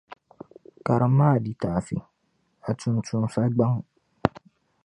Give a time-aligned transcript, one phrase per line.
[0.85, 3.73] Karimmi a litaafi,a tuuntumsa gbaŋ.